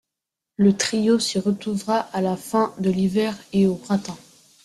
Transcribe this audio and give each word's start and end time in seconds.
Le 0.57 0.75
trio 0.75 1.19
s'y 1.19 1.37
retrouvera 1.37 1.99
à 2.11 2.21
la 2.21 2.35
fin 2.35 2.73
de 2.79 2.89
l'hiver 2.89 3.35
et 3.53 3.67
au 3.67 3.75
printemps. 3.75 4.17